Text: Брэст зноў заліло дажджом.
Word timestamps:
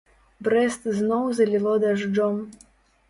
Брэст 0.47 0.87
зноў 0.99 1.29
заліло 1.41 1.77
дажджом. 1.85 2.43